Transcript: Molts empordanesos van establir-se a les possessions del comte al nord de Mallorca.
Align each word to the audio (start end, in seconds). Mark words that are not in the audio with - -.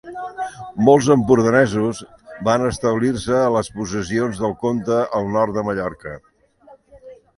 Molts 0.85 1.09
empordanesos 1.15 1.99
van 2.49 2.65
establir-se 2.69 3.35
a 3.41 3.53
les 3.57 3.69
possessions 3.77 4.41
del 4.45 4.57
comte 4.65 4.99
al 5.21 5.33
nord 5.37 5.57
de 5.59 5.67
Mallorca. 5.69 6.19